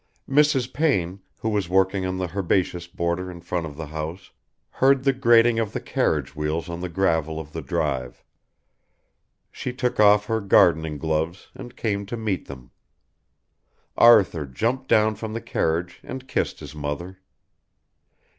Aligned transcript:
Mrs. 0.27 0.73
Payne, 0.73 1.21
who 1.41 1.49
was 1.49 1.69
working 1.69 2.07
on 2.07 2.17
the 2.17 2.35
herbaceous 2.35 2.87
border 2.87 3.29
in 3.29 3.39
front 3.39 3.67
of 3.67 3.77
the 3.77 3.85
house, 3.85 4.31
heard 4.71 5.03
the 5.03 5.13
grating 5.13 5.59
of 5.59 5.73
the 5.73 5.79
carriage 5.79 6.35
wheels 6.35 6.69
on 6.69 6.79
the 6.79 6.89
gravel 6.89 7.39
of 7.39 7.53
the 7.53 7.61
drive. 7.61 8.23
She 9.51 9.71
took 9.71 9.99
off 9.99 10.25
her 10.25 10.41
gardening 10.41 10.97
gloves 10.97 11.49
and 11.53 11.77
came 11.77 12.07
to 12.07 12.17
meet 12.17 12.47
them. 12.47 12.71
Arthur 13.95 14.47
jumped 14.47 14.87
down 14.87 15.13
from 15.13 15.33
the 15.33 15.39
carriage 15.41 15.99
and 16.03 16.27
kissed 16.27 16.61
his 16.61 16.73
mother. 16.73 17.19